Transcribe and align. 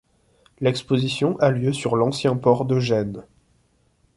L'exposition 0.61 1.37
a 1.37 1.51
lieu 1.51 1.73
sur 1.73 1.95
l'ancien 1.95 2.35
port 2.35 2.65
de 2.65 2.79
Gênes. 2.79 3.23